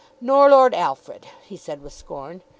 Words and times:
"Nor 0.19 0.49
Lord 0.49 0.73
Alfred," 0.73 1.27
he 1.43 1.55
said 1.55 1.83
with 1.83 1.93
scorn. 1.93 2.41